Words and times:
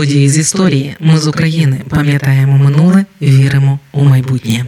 Події 0.00 0.28
з 0.28 0.38
історії. 0.38 0.96
Ми 1.00 1.18
з 1.18 1.26
України 1.26 1.80
пам'ятаємо 1.88 2.58
минуле, 2.58 3.04
віримо 3.22 3.78
у 3.92 4.04
майбутнє. 4.04 4.64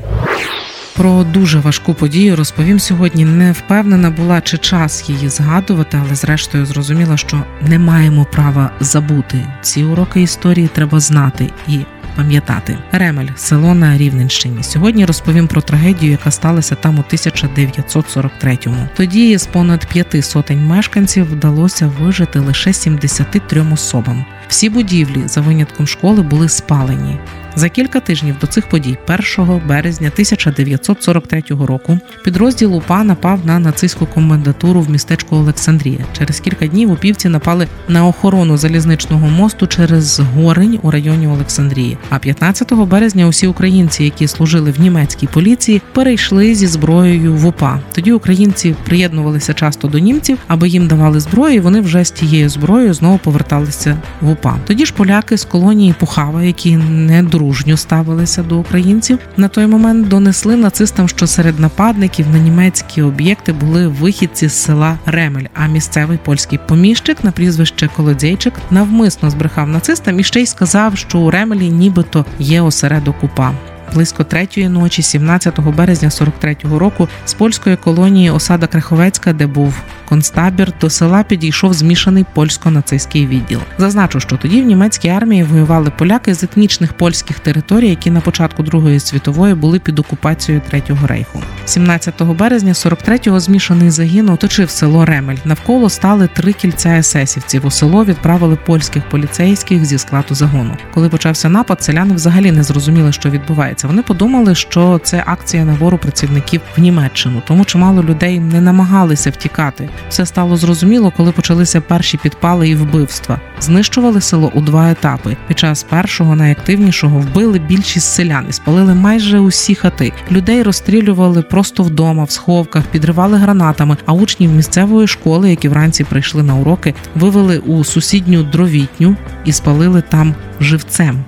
Про 0.97 1.25
дуже 1.25 1.59
важку 1.59 1.95
подію 1.95 2.37
розповім 2.37 2.81
сьогодні. 2.81 3.25
Не 3.25 3.53
впевнена 3.53 4.11
була, 4.11 4.41
чи 4.41 4.59
час 4.59 5.09
її 5.09 5.29
згадувати, 5.29 5.99
але 6.07 6.15
зрештою 6.15 6.67
зрозуміла, 6.67 7.17
що 7.17 7.43
не 7.61 7.79
маємо 7.79 8.27
права 8.33 8.71
забути. 8.81 9.47
Ці 9.63 9.83
уроки 9.85 10.23
історії 10.23 10.69
треба 10.75 11.01
знати 11.01 11.51
і 11.69 11.79
пам'ятати. 12.17 12.79
Ремель, 12.93 13.29
село 13.37 13.75
на 13.75 13.99
Рівненщині. 13.99 14.63
Сьогодні 14.63 15.05
розповім 15.05 15.49
про 15.49 15.61
трагедію, 15.61 16.13
яка 16.13 16.31
сталася 16.31 16.75
там 16.75 16.99
у 16.99 17.03
1943-му. 17.13 18.89
Тоді 18.97 19.39
з 19.39 19.47
понад 19.47 19.87
п'яти 19.87 20.23
сотень 20.23 20.67
мешканців 20.67 21.33
вдалося 21.33 21.87
вижити 21.87 22.39
лише 22.39 22.73
73 22.73 23.67
особам. 23.73 24.25
Всі 24.49 24.71
будівлі 24.71 25.23
за 25.27 25.41
винятком 25.41 25.87
школи 25.87 26.23
були 26.23 26.49
спалені. 26.49 27.19
За 27.57 27.69
кілька 27.69 28.01
тижнів 28.01 28.37
до 28.41 28.47
цих 28.47 28.69
подій, 28.69 28.99
1 29.39 29.61
березня 29.67 30.11
1943 30.13 31.43
року, 31.49 31.99
підрозділ 32.25 32.77
УПА 32.77 33.05
напав 33.05 33.41
на 33.45 33.59
нацистську 33.59 34.07
комендатуру 34.07 34.81
в 34.81 34.91
містечку 34.91 35.37
Олександрія. 35.37 36.05
Через 36.19 36.41
кілька 36.41 36.67
днів 36.67 36.91
упівці 36.91 37.29
напали 37.29 37.69
на 37.89 38.07
охорону 38.07 38.57
залізничного 38.57 39.29
мосту 39.29 39.67
через 39.67 40.21
Горень 40.21 40.79
у 40.83 40.91
районі 40.91 41.27
Олександрії. 41.27 41.99
А 42.11 42.19
15 42.19 42.73
березня 42.75 43.27
усі 43.27 43.47
українці, 43.47 44.05
які 44.05 44.29
служили 44.29 44.71
в 44.71 44.81
німецькій 44.81 45.27
поліції, 45.27 45.83
перейшли 45.93 46.55
зі 46.55 46.67
зброєю 46.67 47.35
в 47.35 47.47
УПА. 47.47 47.81
Тоді 47.93 48.13
українці 48.13 48.75
приєднувалися 48.85 49.55
часто 49.55 49.89
до 49.89 49.99
німців, 49.99 50.39
аби 50.47 50.69
їм 50.69 50.89
давали 50.89 51.21
зброю. 51.21 51.55
і 51.55 51.61
Вони 51.61 51.81
вже 51.81 52.05
з 52.05 52.11
тією 52.11 52.49
зброєю 52.49 52.95
знову 52.95 53.19
поверталися 53.19 53.99
в 54.21 54.31
УПА. 54.31 54.57
Тоді 54.67 54.87
ж 54.87 54.93
поляки 54.97 55.37
з 55.37 55.45
колонії 55.45 55.95
Пухава, 55.99 56.43
які 56.43 56.77
не 56.77 57.23
дружньо 57.43 57.77
ставилися 57.77 58.43
до 58.43 58.59
українців, 58.59 59.19
на 59.37 59.49
той 59.49 59.67
момент 59.67 60.09
донесли 60.09 60.57
нацистам, 60.57 61.09
що 61.09 61.27
серед 61.27 61.61
нападників 61.61 62.27
на 62.33 62.39
німецькі 62.39 63.03
об'єкти 63.03 63.53
були 63.53 63.89
вихідці 63.89 64.49
з 64.49 64.53
села 64.53 64.99
Ремель. 65.07 65.47
А 65.55 65.67
місцевий 65.67 66.19
польський 66.25 66.59
поміщик 66.69 67.25
на 67.25 67.33
прізвище 67.33 67.89
Колодзейчик 67.97 68.55
навмисно 68.71 69.31
збрехав 69.31 69.69
нацистам 69.69 70.21
і 70.21 70.25
ще 70.25 70.41
й 70.41 70.47
сказав, 70.47 70.99
що 70.99 71.19
у 71.19 71.31
Ремелі 71.31 71.71
нібито 71.71 72.25
є 72.39 72.61
осередок 72.61 73.25
УПА 73.25 73.53
близько 73.95 74.25
третьої 74.25 74.69
ночі, 74.69 75.03
17 75.03 75.61
березня 75.61 76.09
43-го 76.09 76.79
року, 76.79 77.09
з 77.25 77.35
польської 77.35 77.77
колонії 77.77 78.31
осада 78.31 78.67
Креховецька, 78.67 79.33
де 79.33 79.47
був 79.47 79.75
концтабір, 80.09 80.73
до 80.81 80.91
села 80.91 81.23
підійшов 81.23 81.75
змішаний 81.75 82.25
польсько-нацистський 82.35 83.27
відділ. 83.27 83.61
Зазначу, 83.79 84.21
що 84.21 84.37
тоді 84.37 84.63
в 84.63 84.65
німецькій 84.65 85.09
армії 85.09 85.43
воювали 85.43 85.93
поляки 85.99 86.35
з 86.35 86.43
етнічних 86.43 86.93
польських 86.93 87.39
територій, 87.39 87.89
які 87.89 88.11
на 88.11 88.21
початку 88.21 88.63
Другої 88.63 89.01
світової 89.01 89.55
були 89.55 89.79
під 89.79 89.99
окупацією 89.99 90.63
Третього 90.69 91.07
рейху. 91.07 91.43
17 91.65 92.23
березня 92.23 92.73
43-го 92.73 93.41
змішаний 93.41 93.91
загін 93.91 94.29
оточив 94.29 94.71
село 94.71 95.05
Ремель. 95.05 95.37
Навколо 95.45 95.91
стали 95.91 96.29
три 96.35 96.53
кільця 96.53 96.89
есесівців. 96.89 97.67
У 97.67 97.71
село 97.71 98.05
відправили 98.05 98.59
польських 98.67 99.09
поліцейських 99.09 99.85
зі 99.85 99.99
складу 99.99 100.35
загону. 100.35 100.77
Коли 100.95 101.09
почався 101.09 101.49
напад, 101.49 101.83
селяни 101.83 102.15
взагалі 102.15 102.53
не 102.53 102.63
зрозуміли, 102.63 103.13
що 103.13 103.31
відбувається 103.31 103.82
відбувається. 103.83 103.87
Вони 103.89 104.03
подумали, 104.03 104.55
що 104.55 105.01
це 105.03 105.23
акція 105.27 105.65
набору 105.65 105.99
працівників 105.99 106.61
в 106.77 106.81
Німеччину, 106.81 107.43
тому 107.47 107.65
чимало 107.65 108.03
людей 108.03 108.41
не 108.41 108.61
намагалися 108.61 109.31
втікати. 109.31 109.89
Все 110.09 110.27
стало 110.27 110.57
зрозуміло, 110.57 111.13
коли 111.17 111.33
почалися 111.33 111.81
перші 111.81 112.17
підпали 112.17 112.69
і 112.69 112.75
вбивства. 112.75 113.41
Знищували 113.61 114.21
село 114.21 114.51
у 114.55 114.61
два 114.61 114.91
етапи. 114.91 115.37
Під 115.49 115.59
час 115.59 115.83
першого 115.83 116.37
найактивнішого 116.37 117.19
вбили 117.19 117.59
більшість 117.59 118.15
селян 118.15 118.47
і 118.51 118.53
спалили 118.53 118.95
майже 118.95 119.39
усі 119.39 119.75
хати. 119.75 120.13
Людей 120.31 120.63
розстрілювали 120.63 121.43
просто 121.43 121.83
вдома, 121.83 122.25
в 122.25 122.31
сховках, 122.31 122.85
підривали 122.85 123.37
гранатами. 123.39 123.97
А 124.07 124.13
учнів 124.13 124.53
місцевої 124.53 125.07
школи, 125.07 125.51
які 125.51 125.69
вранці 125.69 126.05
прийшли 126.05 126.43
на 126.43 126.55
уроки, 126.55 126.95
вивели 127.15 127.59
у 127.59 127.85
сусідню 127.85 128.43
дровітню 128.43 129.17
і 129.45 129.53
спалили 129.53 130.03
там 130.03 130.35
живцем. 130.61 131.25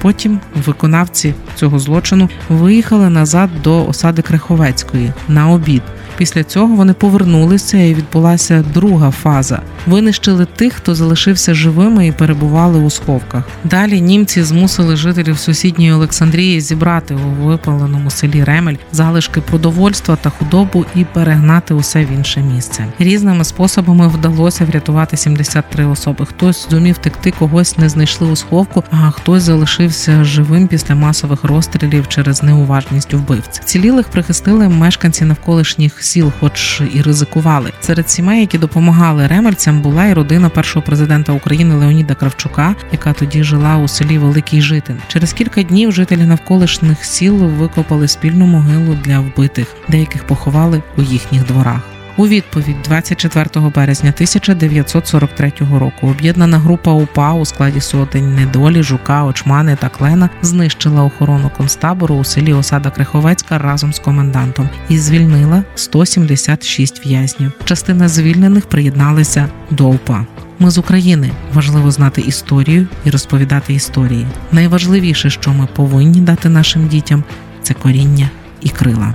Потім 0.00 0.40
виконавці 0.66 1.34
цього 1.54 1.78
злочину 1.78 2.28
виїхали 2.48 3.10
назад 3.10 3.50
до 3.62 3.86
осади 3.86 4.22
Криховецької 4.22 5.12
на 5.28 5.50
обід. 5.50 5.82
Після 6.18 6.44
цього 6.44 6.74
вони 6.74 6.92
повернулися 6.92 7.78
і 7.78 7.94
відбулася 7.94 8.64
друга 8.74 9.10
фаза. 9.10 9.60
Винищили 9.86 10.46
тих, 10.56 10.72
хто 10.72 10.94
залишився 10.94 11.54
живими 11.54 12.06
і 12.06 12.12
перебували 12.12 12.78
у 12.78 12.90
сховках. 12.90 13.44
Далі 13.64 14.00
німці 14.00 14.42
змусили 14.42 14.96
жителів 14.96 15.38
сусідньої 15.38 15.92
Олександрії 15.92 16.60
зібрати 16.60 17.14
у 17.14 17.44
випаленому 17.44 18.10
селі 18.10 18.44
Ремель 18.44 18.74
залишки 18.92 19.40
продовольства 19.40 20.16
та 20.16 20.30
худобу 20.30 20.84
і 20.94 21.04
перегнати 21.04 21.74
усе 21.74 22.04
в 22.04 22.12
інше 22.12 22.40
місце. 22.40 22.86
Різними 22.98 23.44
способами 23.44 24.08
вдалося 24.08 24.64
врятувати 24.64 25.16
73 25.16 25.84
особи. 25.84 26.26
Хтось 26.26 26.66
зумів 26.70 26.94
втекти, 26.94 27.30
когось 27.30 27.78
не 27.78 27.88
знайшли 27.88 28.28
у 28.28 28.36
сховку, 28.36 28.84
а 28.90 29.10
хтось 29.10 29.42
залишився 29.42 30.24
живим 30.24 30.68
після 30.68 30.94
масових 30.94 31.44
розстрілів 31.44 32.08
через 32.08 32.42
неуважність 32.42 33.14
вбивць. 33.14 33.60
Цілілих 33.64 34.08
прихистили 34.08 34.68
мешканці 34.68 35.24
навколишніх 35.24 36.04
сіл, 36.08 36.32
хоч 36.40 36.82
і 36.94 37.02
ризикували. 37.02 37.72
Серед 37.80 38.10
сімей, 38.10 38.40
які 38.40 38.58
допомагали 38.58 39.26
ремельцям, 39.26 39.80
була 39.80 40.06
і 40.06 40.12
родина 40.12 40.48
першого 40.48 40.86
президента 40.86 41.32
України 41.32 41.74
Леоніда 41.74 42.14
Кравчука, 42.14 42.74
яка 42.92 43.12
тоді 43.12 43.42
жила 43.42 43.76
у 43.76 43.88
селі 43.88 44.18
Великий 44.18 44.60
Житин. 44.60 44.96
Через 45.08 45.32
кілька 45.32 45.62
днів 45.62 45.92
жителі 45.92 46.22
навколишніх 46.22 47.04
сіл 47.04 47.36
викопали 47.36 48.08
спільну 48.08 48.46
могилу 48.46 48.98
для 49.04 49.20
вбитих, 49.20 49.76
деяких 49.88 50.24
поховали 50.24 50.82
у 50.96 51.02
їхніх 51.02 51.46
дворах. 51.46 51.97
У 52.18 52.28
відповідь 52.28 52.76
24 52.84 53.70
березня 53.74 54.10
1943 54.10 55.52
року 55.78 56.08
об'єднана 56.08 56.58
група 56.58 56.92
УПА 56.92 57.32
у 57.32 57.44
складі 57.44 57.80
сотень 57.80 58.34
недолі, 58.34 58.82
жука, 58.82 59.24
очмани 59.24 59.76
та 59.80 59.88
клена 59.88 60.30
знищила 60.42 61.02
охорону 61.02 61.50
концтабору 61.56 62.14
у 62.14 62.24
селі 62.24 62.52
Осада 62.52 62.90
Криховецька 62.90 63.58
разом 63.58 63.92
з 63.92 63.98
комендантом 63.98 64.68
і 64.88 64.98
звільнила 64.98 65.64
176 65.74 67.06
в'язнів. 67.06 67.52
Частина 67.64 68.08
звільнених 68.08 68.66
приєдналися 68.66 69.48
до 69.70 69.88
УПА. 69.88 70.26
Ми 70.58 70.70
з 70.70 70.78
України 70.78 71.30
важливо 71.54 71.90
знати 71.90 72.20
історію 72.20 72.86
і 73.04 73.10
розповідати 73.10 73.74
історії. 73.74 74.26
Найважливіше, 74.52 75.30
що 75.30 75.50
ми 75.50 75.68
повинні 75.76 76.20
дати 76.20 76.48
нашим 76.48 76.88
дітям, 76.88 77.24
це 77.62 77.74
коріння 77.74 78.30
і 78.60 78.68
крила. 78.68 79.14